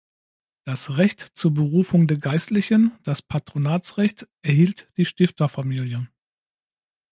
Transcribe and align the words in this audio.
Das 0.65 0.97
Recht 0.97 1.19
zur 1.21 1.53
Berufung 1.53 2.07
der 2.07 2.17
Geistlichen, 2.17 2.91
das 3.03 3.21
Patronatsrecht, 3.21 4.27
erhielt 4.41 4.89
die 4.97 5.05
Stifterfamilie. 5.05 6.09